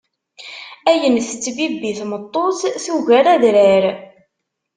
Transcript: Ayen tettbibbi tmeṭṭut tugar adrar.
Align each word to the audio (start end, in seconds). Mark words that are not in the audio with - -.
Ayen 0.91 1.15
tettbibbi 1.27 1.91
tmeṭṭut 1.99 2.61
tugar 2.85 3.25
adrar. 3.33 3.83